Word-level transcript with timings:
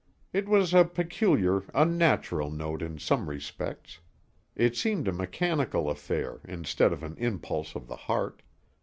It 0.33 0.49
was 0.49 0.73
a 0.73 0.83
peculiar, 0.83 1.61
unnatural 1.75 2.49
note 2.49 2.81
in 2.81 2.97
some 2.97 3.29
respects. 3.29 3.99
It 4.55 4.75
seemed 4.75 5.07
a 5.07 5.13
mechanical 5.13 5.91
affair, 5.91 6.41
instead 6.45 6.91
of 6.91 7.03
an 7.03 7.15
impulse 7.19 7.75
of 7.75 7.85
the 7.85 7.97
heart. 7.97 8.41